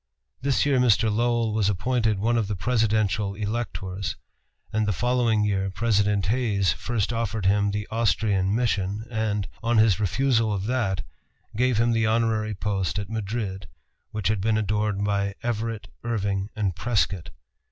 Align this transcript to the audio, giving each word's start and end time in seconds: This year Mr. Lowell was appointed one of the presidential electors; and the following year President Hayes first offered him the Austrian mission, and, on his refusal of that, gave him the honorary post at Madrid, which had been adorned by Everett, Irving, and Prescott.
This 0.41 0.65
year 0.65 0.79
Mr. 0.79 1.15
Lowell 1.15 1.53
was 1.53 1.69
appointed 1.69 2.17
one 2.17 2.35
of 2.35 2.47
the 2.47 2.55
presidential 2.55 3.35
electors; 3.35 4.15
and 4.73 4.87
the 4.87 4.93
following 4.93 5.43
year 5.45 5.69
President 5.69 6.25
Hayes 6.25 6.73
first 6.73 7.13
offered 7.13 7.45
him 7.45 7.69
the 7.69 7.87
Austrian 7.91 8.55
mission, 8.55 9.05
and, 9.11 9.47
on 9.61 9.77
his 9.77 9.99
refusal 9.99 10.51
of 10.51 10.65
that, 10.65 11.03
gave 11.55 11.77
him 11.77 11.91
the 11.91 12.07
honorary 12.07 12.55
post 12.55 12.97
at 12.97 13.11
Madrid, 13.11 13.67
which 14.09 14.29
had 14.29 14.41
been 14.41 14.57
adorned 14.57 15.05
by 15.05 15.35
Everett, 15.43 15.87
Irving, 16.03 16.49
and 16.55 16.75
Prescott. 16.75 17.29